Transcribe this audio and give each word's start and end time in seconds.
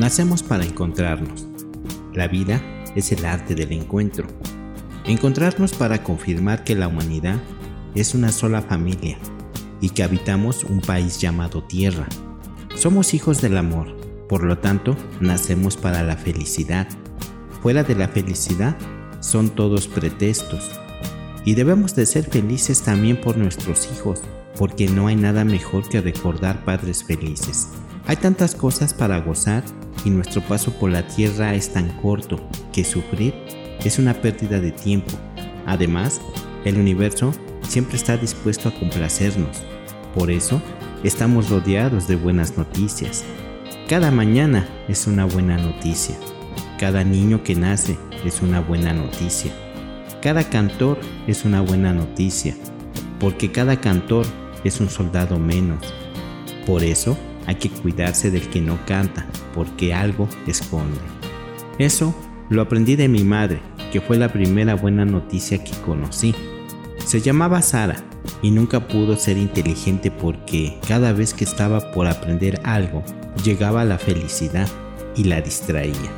Nacemos 0.00 0.42
para 0.42 0.64
encontrarnos. 0.64 1.46
La 2.14 2.26
vida 2.26 2.62
es 2.96 3.12
el 3.12 3.22
arte 3.26 3.54
del 3.54 3.70
encuentro. 3.72 4.26
Encontrarnos 5.04 5.74
para 5.74 6.02
confirmar 6.02 6.64
que 6.64 6.74
la 6.74 6.88
humanidad 6.88 7.38
es 7.94 8.14
una 8.14 8.32
sola 8.32 8.62
familia 8.62 9.18
y 9.78 9.90
que 9.90 10.02
habitamos 10.02 10.64
un 10.64 10.80
país 10.80 11.20
llamado 11.20 11.64
Tierra. 11.64 12.06
Somos 12.76 13.12
hijos 13.12 13.42
del 13.42 13.58
amor, 13.58 13.94
por 14.26 14.42
lo 14.42 14.56
tanto, 14.56 14.96
nacemos 15.20 15.76
para 15.76 16.02
la 16.02 16.16
felicidad. 16.16 16.88
Fuera 17.60 17.82
de 17.82 17.94
la 17.94 18.08
felicidad, 18.08 18.78
son 19.20 19.50
todos 19.50 19.86
pretextos. 19.86 20.80
Y 21.44 21.56
debemos 21.56 21.94
de 21.94 22.06
ser 22.06 22.24
felices 22.24 22.80
también 22.80 23.20
por 23.20 23.36
nuestros 23.36 23.86
hijos, 23.92 24.22
porque 24.56 24.88
no 24.88 25.08
hay 25.08 25.16
nada 25.16 25.44
mejor 25.44 25.86
que 25.86 26.00
recordar 26.00 26.64
padres 26.64 27.04
felices. 27.04 27.68
Hay 28.06 28.16
tantas 28.16 28.54
cosas 28.54 28.94
para 28.94 29.20
gozar 29.20 29.62
y 30.04 30.10
nuestro 30.10 30.42
paso 30.42 30.72
por 30.72 30.90
la 30.90 31.06
tierra 31.06 31.54
es 31.54 31.72
tan 31.72 31.88
corto 32.00 32.40
que 32.72 32.84
sufrir 32.84 33.34
es 33.84 33.98
una 33.98 34.14
pérdida 34.14 34.60
de 34.60 34.72
tiempo. 34.72 35.12
Además, 35.66 36.20
el 36.64 36.78
universo 36.78 37.32
siempre 37.68 37.96
está 37.96 38.16
dispuesto 38.16 38.68
a 38.68 38.74
complacernos. 38.74 39.62
Por 40.14 40.30
eso, 40.30 40.60
estamos 41.04 41.50
rodeados 41.50 42.08
de 42.08 42.16
buenas 42.16 42.56
noticias. 42.56 43.24
Cada 43.88 44.10
mañana 44.10 44.68
es 44.88 45.06
una 45.06 45.24
buena 45.24 45.56
noticia. 45.56 46.16
Cada 46.78 47.04
niño 47.04 47.42
que 47.42 47.54
nace 47.54 47.98
es 48.24 48.42
una 48.42 48.60
buena 48.60 48.92
noticia. 48.92 49.52
Cada 50.22 50.48
cantor 50.48 50.98
es 51.26 51.44
una 51.44 51.62
buena 51.62 51.92
noticia, 51.92 52.54
porque 53.18 53.50
cada 53.50 53.80
cantor 53.80 54.26
es 54.64 54.80
un 54.80 54.90
soldado 54.90 55.38
menos. 55.38 55.94
Por 56.66 56.84
eso 56.84 57.16
hay 57.50 57.56
que 57.56 57.68
cuidarse 57.68 58.30
del 58.30 58.48
que 58.48 58.60
no 58.60 58.78
canta, 58.86 59.26
porque 59.52 59.92
algo 59.92 60.28
esconde. 60.46 61.00
Eso 61.80 62.14
lo 62.48 62.62
aprendí 62.62 62.94
de 62.94 63.08
mi 63.08 63.24
madre, 63.24 63.60
que 63.90 64.00
fue 64.00 64.18
la 64.18 64.32
primera 64.32 64.76
buena 64.76 65.04
noticia 65.04 65.64
que 65.64 65.72
conocí. 65.84 66.32
Se 67.04 67.20
llamaba 67.20 67.60
Sara 67.60 67.96
y 68.40 68.52
nunca 68.52 68.86
pudo 68.86 69.16
ser 69.16 69.36
inteligente 69.36 70.12
porque 70.12 70.78
cada 70.86 71.12
vez 71.12 71.34
que 71.34 71.42
estaba 71.42 71.90
por 71.90 72.06
aprender 72.06 72.60
algo, 72.62 73.02
llegaba 73.42 73.84
la 73.84 73.98
felicidad 73.98 74.68
y 75.16 75.24
la 75.24 75.40
distraía. 75.40 76.12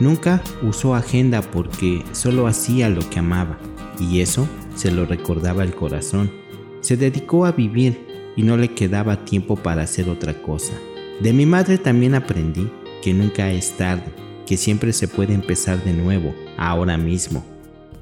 Nunca 0.00 0.42
usó 0.60 0.96
agenda 0.96 1.40
porque 1.40 2.02
solo 2.10 2.48
hacía 2.48 2.88
lo 2.88 3.08
que 3.10 3.20
amaba 3.20 3.58
y 4.00 4.22
eso 4.22 4.48
se 4.74 4.90
lo 4.90 5.06
recordaba 5.06 5.62
el 5.62 5.72
corazón. 5.72 6.32
Se 6.80 6.96
dedicó 6.96 7.46
a 7.46 7.52
vivir 7.52 8.13
y 8.36 8.42
no 8.42 8.56
le 8.56 8.68
quedaba 8.74 9.24
tiempo 9.24 9.56
para 9.56 9.82
hacer 9.82 10.08
otra 10.08 10.42
cosa. 10.42 10.72
De 11.20 11.32
mi 11.32 11.46
madre 11.46 11.78
también 11.78 12.14
aprendí 12.14 12.68
que 13.02 13.14
nunca 13.14 13.50
es 13.50 13.76
tarde, 13.76 14.12
que 14.46 14.56
siempre 14.56 14.92
se 14.92 15.08
puede 15.08 15.34
empezar 15.34 15.82
de 15.84 15.92
nuevo, 15.92 16.34
ahora 16.56 16.96
mismo. 16.96 17.44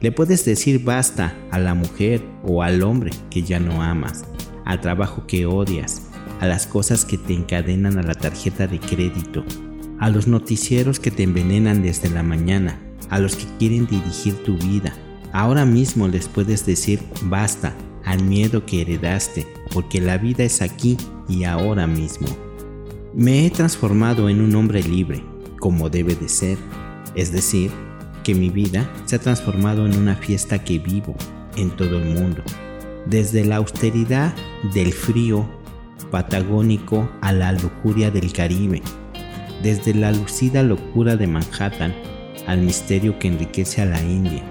Le 0.01 0.13
puedes 0.13 0.45
decir 0.45 0.83
basta 0.83 1.37
a 1.51 1.59
la 1.59 1.75
mujer 1.75 2.23
o 2.45 2.63
al 2.63 2.83
hombre 2.83 3.13
que 3.31 3.43
ya 3.43 3.61
no 3.61 3.83
amas, 3.83 4.25
al 4.65 4.81
trabajo 4.81 5.27
que 5.27 5.47
odias, 5.47 6.03
a 6.41 6.47
las 6.47 6.67
cosas 6.67 7.05
que 7.05 7.19
te 7.19 7.35
encadenan 7.35 7.99
a 7.99 8.03
la 8.03 8.15
tarjeta 8.15 8.67
de 8.67 8.81
crédito, 8.81 9.45
a 10.01 10.11
los 10.11 10.27
noticieros 10.27 10.99
que 10.99 11.13
te 11.13 11.23
envenenan 11.23 11.83
desde 11.83 12.11
la 12.11 12.23
mañana, 12.23 12.81
a 13.11 13.21
los 13.21 13.37
que 13.37 13.45
quieren 13.59 13.87
dirigir 13.87 14.35
tu 14.43 14.57
vida. 14.57 14.93
Ahora 15.33 15.65
mismo 15.65 16.09
les 16.09 16.29
puedes 16.29 16.67
decir 16.67 17.01
basta 17.23 17.75
al 18.05 18.23
miedo 18.23 18.67
que 18.67 18.83
heredaste, 18.83 19.47
porque 19.73 20.01
la 20.01 20.19
vida 20.19 20.45
es 20.45 20.63
aquí 20.63 20.97
y 21.29 21.45
ahora 21.45 21.87
mismo. 21.87 22.29
Me 23.15 23.47
he 23.47 23.51
transformado 23.51 24.29
en 24.29 24.41
un 24.41 24.55
hombre 24.55 24.83
libre, 24.83 25.25
como 25.61 25.91
debe 25.91 26.15
de 26.15 26.29
ser, 26.29 26.59
es 27.15 27.33
decir, 27.33 27.71
que 28.23 28.35
mi 28.35 28.51
vida 28.51 28.91
se 29.05 29.17
ha 29.17 29.19
transformado 29.19 29.87
en 29.87 29.97
una 29.97 30.17
fiesta 30.17 30.63
que 30.63 30.79
vivo 30.79 31.15
en 31.57 31.71
todo 31.71 31.99
el 31.99 32.07
mundo, 32.07 32.43
desde 33.07 33.45
la 33.45 33.57
austeridad 33.57 34.35
del 34.73 34.93
frío 34.93 35.49
patagónico 36.11 37.11
a 37.21 37.33
la 37.33 37.53
lujuria 37.53 38.11
del 38.11 38.33
Caribe, 38.33 38.83
desde 39.63 39.95
la 39.95 40.13
lucida 40.13 40.63
locura 40.63 41.17
de 41.17 41.27
Manhattan 41.27 41.95
al 42.47 42.59
misterio 42.59 43.19
que 43.19 43.29
enriquece 43.29 43.83
a 43.83 43.87
la 43.87 44.01
India, 44.03 44.43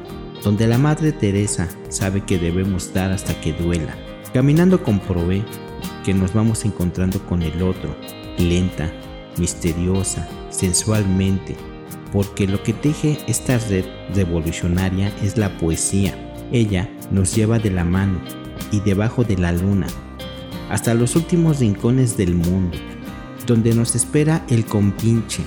donde 0.43 0.67
la 0.67 0.77
Madre 0.77 1.11
Teresa 1.11 1.67
sabe 1.89 2.21
que 2.21 2.37
debemos 2.37 2.93
dar 2.93 3.11
hasta 3.11 3.39
que 3.41 3.53
duela. 3.53 3.95
Caminando 4.33 4.83
comprobé 4.83 5.43
que 6.03 6.13
nos 6.13 6.33
vamos 6.33 6.65
encontrando 6.65 7.19
con 7.25 7.41
el 7.43 7.61
otro, 7.61 7.95
lenta, 8.37 8.91
misteriosa, 9.37 10.27
sensualmente, 10.49 11.55
porque 12.11 12.47
lo 12.47 12.61
que 12.63 12.73
teje 12.73 13.17
esta 13.27 13.57
red 13.57 13.85
revolucionaria 14.15 15.11
es 15.21 15.37
la 15.37 15.57
poesía. 15.57 16.15
Ella 16.51 16.89
nos 17.11 17.35
lleva 17.35 17.59
de 17.59 17.71
la 17.71 17.85
mano 17.85 18.19
y 18.71 18.79
debajo 18.79 19.23
de 19.23 19.37
la 19.37 19.51
luna, 19.51 19.87
hasta 20.69 20.93
los 20.93 21.15
últimos 21.15 21.59
rincones 21.59 22.17
del 22.17 22.33
mundo, 22.33 22.77
donde 23.45 23.73
nos 23.75 23.95
espera 23.95 24.45
el 24.49 24.65
compinche, 24.65 25.43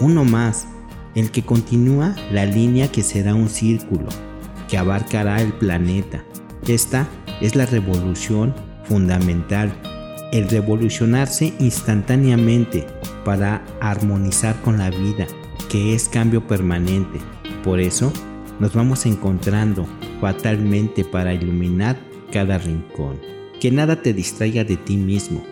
uno 0.00 0.24
más, 0.24 0.66
el 1.14 1.30
que 1.30 1.42
continúa 1.42 2.14
la 2.30 2.46
línea 2.46 2.90
que 2.90 3.02
será 3.02 3.34
un 3.34 3.48
círculo, 3.48 4.08
que 4.72 4.78
abarcará 4.78 5.42
el 5.42 5.52
planeta. 5.52 6.24
Esta 6.66 7.06
es 7.42 7.54
la 7.56 7.66
revolución 7.66 8.54
fundamental, 8.84 9.70
el 10.32 10.48
revolucionarse 10.48 11.52
instantáneamente 11.58 12.86
para 13.22 13.62
armonizar 13.82 14.58
con 14.62 14.78
la 14.78 14.88
vida, 14.88 15.26
que 15.68 15.94
es 15.94 16.08
cambio 16.08 16.46
permanente. 16.46 17.18
Por 17.62 17.80
eso 17.80 18.14
nos 18.60 18.72
vamos 18.72 19.04
encontrando 19.04 19.86
fatalmente 20.22 21.04
para 21.04 21.34
iluminar 21.34 22.00
cada 22.32 22.56
rincón. 22.56 23.20
Que 23.60 23.70
nada 23.70 24.00
te 24.00 24.14
distraiga 24.14 24.64
de 24.64 24.78
ti 24.78 24.96
mismo. 24.96 25.44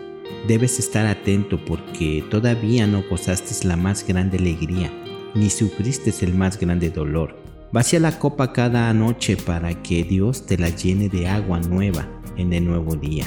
Debes 0.47 0.79
estar 0.79 1.05
atento 1.05 1.63
porque 1.63 2.25
todavía 2.31 2.87
no 2.87 3.03
gozaste 3.07 3.67
la 3.67 3.77
más 3.77 4.03
grande 4.03 4.39
alegría, 4.39 4.91
ni 5.35 5.51
sufriste 5.51 6.11
el 6.25 6.33
más 6.33 6.59
grande 6.59 6.89
dolor. 6.89 7.50
Vacía 7.73 8.01
la 8.01 8.19
copa 8.19 8.51
cada 8.51 8.93
noche 8.93 9.37
para 9.37 9.81
que 9.81 10.03
Dios 10.03 10.45
te 10.45 10.57
la 10.57 10.67
llene 10.67 11.07
de 11.07 11.29
agua 11.29 11.61
nueva 11.61 12.05
en 12.35 12.51
el 12.51 12.65
nuevo 12.65 12.97
día. 12.97 13.25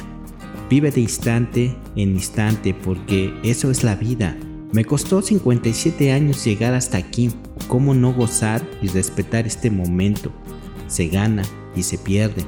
Vive 0.68 0.90
de 0.90 1.00
instante 1.00 1.74
en 1.96 2.10
instante 2.10 2.74
porque 2.74 3.32
eso 3.42 3.70
es 3.70 3.82
la 3.82 3.96
vida. 3.96 4.36
Me 4.70 4.84
costó 4.84 5.22
57 5.22 6.12
años 6.12 6.44
llegar 6.44 6.74
hasta 6.74 6.98
aquí. 6.98 7.30
¿Cómo 7.68 7.94
no 7.94 8.12
gozar 8.12 8.62
y 8.82 8.88
respetar 8.88 9.46
este 9.46 9.70
momento? 9.70 10.30
Se 10.88 11.08
gana 11.08 11.42
y 11.74 11.82
se 11.82 11.96
pierde, 11.96 12.44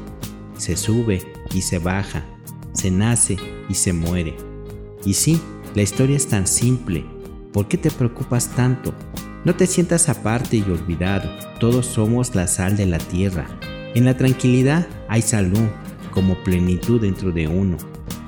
se 0.58 0.76
sube 0.76 1.22
y 1.54 1.62
se 1.62 1.78
baja, 1.78 2.26
se 2.74 2.90
nace 2.90 3.38
y 3.70 3.74
se 3.74 3.94
muere. 3.94 4.36
Y 5.06 5.14
sí, 5.14 5.40
la 5.74 5.80
historia 5.80 6.16
es 6.16 6.26
tan 6.26 6.46
simple. 6.46 7.06
¿Por 7.54 7.68
qué 7.68 7.78
te 7.78 7.90
preocupas 7.90 8.50
tanto? 8.50 8.92
No 9.46 9.54
te 9.54 9.68
sientas 9.68 10.08
aparte 10.08 10.56
y 10.56 10.62
olvidado, 10.62 11.30
todos 11.60 11.86
somos 11.86 12.34
la 12.34 12.48
sal 12.48 12.76
de 12.76 12.84
la 12.84 12.98
tierra. 12.98 13.46
En 13.94 14.04
la 14.04 14.16
tranquilidad 14.16 14.88
hay 15.06 15.22
salud, 15.22 15.68
como 16.10 16.34
plenitud 16.42 17.00
dentro 17.00 17.30
de 17.30 17.46
uno. 17.46 17.76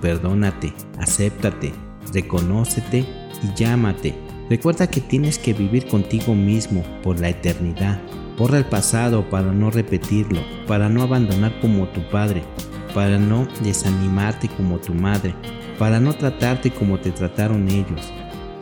Perdónate, 0.00 0.72
acéptate, 0.96 1.72
reconócete 2.14 3.04
y 3.42 3.52
llámate. 3.56 4.14
Recuerda 4.48 4.86
que 4.86 5.00
tienes 5.00 5.40
que 5.40 5.54
vivir 5.54 5.88
contigo 5.88 6.36
mismo 6.36 6.84
por 7.02 7.18
la 7.18 7.30
eternidad. 7.30 8.00
Borra 8.36 8.58
el 8.58 8.66
pasado 8.66 9.28
para 9.28 9.50
no 9.50 9.72
repetirlo, 9.72 10.40
para 10.68 10.88
no 10.88 11.02
abandonar 11.02 11.58
como 11.60 11.88
tu 11.88 12.08
padre, 12.10 12.44
para 12.94 13.18
no 13.18 13.48
desanimarte 13.64 14.46
como 14.50 14.78
tu 14.78 14.94
madre, 14.94 15.34
para 15.80 15.98
no 15.98 16.12
tratarte 16.12 16.70
como 16.70 17.00
te 17.00 17.10
trataron 17.10 17.68
ellos 17.68 18.12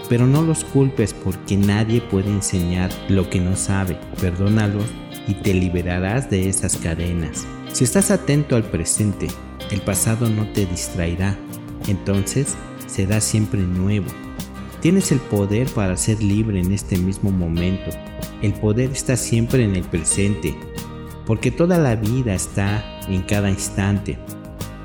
pero 0.09 0.27
no 0.27 0.43
los 0.43 0.65
culpes 0.65 1.15
porque 1.15 1.57
nadie 1.57 2.01
puede 2.01 2.31
enseñar 2.31 2.91
lo 3.09 3.29
que 3.29 3.41
no 3.41 3.57
sabe. 3.57 3.99
Perdónalos 4.21 4.85
y 5.27 5.35
te 5.35 5.55
liberarás 5.55 6.31
de 6.31 6.49
esas 6.49 6.77
cadenas. 6.77 7.47
Si 7.73 7.85
estás 7.85 8.11
atento 8.11 8.57
al 8.57 8.65
presente, 8.65 9.27
el 9.71 9.81
pasado 9.81 10.29
no 10.29 10.47
te 10.53 10.67
distraerá. 10.67 11.37
Entonces 11.89 12.57
será 12.87 13.21
siempre 13.21 13.61
nuevo. 13.61 14.07
Tienes 14.81 15.11
el 15.11 15.19
poder 15.19 15.69
para 15.69 15.97
ser 15.97 16.23
libre 16.23 16.61
en 16.61 16.73
este 16.73 16.97
mismo 16.97 17.31
momento. 17.31 17.91
El 18.43 18.53
poder 18.53 18.91
está 18.91 19.17
siempre 19.17 19.65
en 19.65 19.75
el 19.75 19.83
presente, 19.83 20.55
porque 21.27 21.51
toda 21.51 21.79
la 21.79 21.97
vida 21.97 22.35
está 22.35 23.01
en 23.09 23.23
cada 23.23 23.51
instante. 23.51 24.19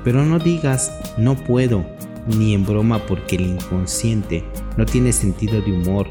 Pero 0.02 0.24
no 0.24 0.38
digas 0.40 0.90
no 1.18 1.36
puedo, 1.36 1.86
ni 2.26 2.54
en 2.54 2.64
broma 2.64 3.06
porque 3.06 3.36
el 3.36 3.42
inconsciente 3.42 4.44
no 4.76 4.86
tiene 4.86 5.12
sentido 5.12 5.60
de 5.60 5.72
humor, 5.72 6.08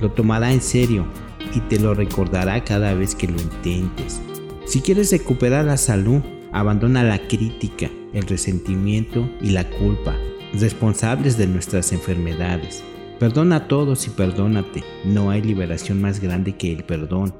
lo 0.00 0.10
tomará 0.10 0.52
en 0.52 0.60
serio 0.60 1.06
y 1.54 1.60
te 1.60 1.78
lo 1.78 1.94
recordará 1.94 2.62
cada 2.64 2.94
vez 2.94 3.14
que 3.14 3.28
lo 3.28 3.40
intentes. 3.40 4.20
Si 4.66 4.80
quieres 4.80 5.10
recuperar 5.12 5.64
la 5.64 5.76
salud, 5.76 6.20
abandona 6.52 7.02
la 7.02 7.26
crítica, 7.28 7.90
el 8.12 8.22
resentimiento 8.22 9.28
y 9.40 9.50
la 9.50 9.68
culpa, 9.68 10.14
responsables 10.54 11.36
de 11.36 11.46
nuestras 11.46 11.92
enfermedades. 11.92 12.82
Perdona 13.18 13.56
a 13.56 13.68
todos 13.68 14.06
y 14.06 14.10
perdónate. 14.10 14.82
No 15.04 15.30
hay 15.30 15.42
liberación 15.42 16.00
más 16.00 16.20
grande 16.20 16.56
que 16.56 16.72
el 16.72 16.84
perdón. 16.84 17.34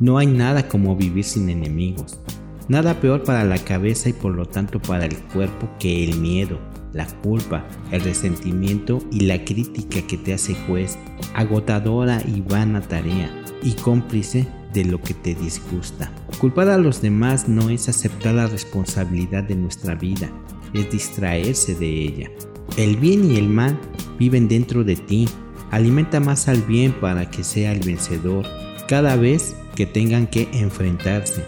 No 0.00 0.18
hay 0.18 0.26
nada 0.26 0.68
como 0.68 0.96
vivir 0.96 1.24
sin 1.24 1.48
enemigos. 1.48 2.20
Nada 2.68 3.00
peor 3.00 3.22
para 3.22 3.44
la 3.44 3.58
cabeza 3.58 4.10
y 4.10 4.12
por 4.12 4.34
lo 4.34 4.44
tanto 4.44 4.80
para 4.80 5.06
el 5.06 5.16
cuerpo 5.16 5.70
que 5.78 6.04
el 6.04 6.18
miedo, 6.18 6.58
la 6.92 7.06
culpa, 7.06 7.66
el 7.90 8.02
resentimiento 8.02 8.98
y 9.10 9.20
la 9.20 9.42
crítica 9.44 10.06
que 10.06 10.18
te 10.18 10.34
hace 10.34 10.54
juez, 10.66 10.98
agotadora 11.34 12.22
y 12.26 12.42
vana 12.42 12.82
tarea, 12.82 13.30
y 13.62 13.72
cómplice 13.72 14.46
de 14.74 14.84
lo 14.84 15.00
que 15.00 15.14
te 15.14 15.34
disgusta. 15.34 16.12
Culpar 16.40 16.68
a 16.68 16.76
los 16.76 17.00
demás 17.00 17.48
no 17.48 17.70
es 17.70 17.88
aceptar 17.88 18.34
la 18.34 18.46
responsabilidad 18.46 19.44
de 19.44 19.56
nuestra 19.56 19.94
vida, 19.94 20.28
es 20.74 20.90
distraerse 20.90 21.74
de 21.74 21.88
ella. 21.88 22.30
El 22.76 22.96
bien 22.96 23.30
y 23.30 23.36
el 23.38 23.48
mal 23.48 23.78
viven 24.18 24.46
dentro 24.46 24.84
de 24.84 24.96
ti. 24.96 25.26
Alimenta 25.70 26.20
más 26.20 26.48
al 26.48 26.62
bien 26.62 26.92
para 26.92 27.30
que 27.30 27.44
sea 27.44 27.72
el 27.72 27.80
vencedor 27.80 28.46
cada 28.88 29.16
vez 29.16 29.56
que 29.74 29.86
tengan 29.86 30.26
que 30.26 30.48
enfrentarse. 30.52 31.44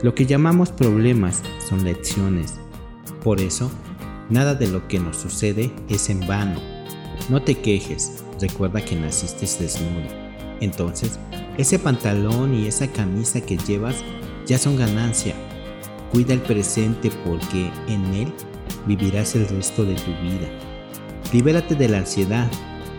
Lo 0.00 0.14
que 0.14 0.26
llamamos 0.26 0.70
problemas 0.70 1.42
son 1.68 1.82
lecciones. 1.82 2.54
Por 3.24 3.40
eso, 3.40 3.68
nada 4.30 4.54
de 4.54 4.68
lo 4.68 4.86
que 4.86 5.00
nos 5.00 5.16
sucede 5.16 5.72
es 5.88 6.08
en 6.08 6.20
vano. 6.20 6.60
No 7.28 7.42
te 7.42 7.56
quejes, 7.56 8.22
recuerda 8.40 8.84
que 8.84 8.94
naciste 8.94 9.40
desnudo. 9.60 10.06
Entonces, 10.60 11.18
ese 11.56 11.80
pantalón 11.80 12.54
y 12.54 12.68
esa 12.68 12.86
camisa 12.86 13.40
que 13.40 13.56
llevas 13.56 13.96
ya 14.46 14.56
son 14.56 14.76
ganancia. 14.76 15.34
Cuida 16.12 16.32
el 16.32 16.42
presente 16.42 17.10
porque 17.26 17.68
en 17.88 18.04
él 18.14 18.32
vivirás 18.86 19.34
el 19.34 19.48
resto 19.48 19.84
de 19.84 19.94
tu 19.94 20.12
vida. 20.22 20.48
Libérate 21.32 21.74
de 21.74 21.88
la 21.88 21.98
ansiedad. 21.98 22.48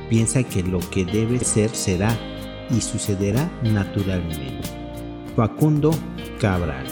Piensa 0.09 0.43
que 0.43 0.63
lo 0.63 0.79
que 0.89 1.05
debe 1.05 1.39
ser 1.39 1.69
será 1.69 2.13
y 2.69 2.81
sucederá 2.81 3.49
naturalmente. 3.63 4.67
Facundo 5.37 5.91
Cabral. 6.39 6.85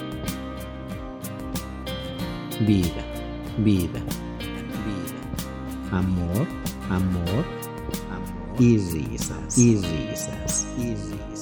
Vida, 2.67 3.01
vida, 3.59 4.01
vida. 4.83 5.97
Amor, 5.97 6.45
amor, 6.89 7.45
amor. 8.11 8.59
Y 8.59 8.77
risas, 8.77 9.57
y 9.57 9.77
risas, 9.77 10.67
y 10.77 10.95
risas. 10.95 11.36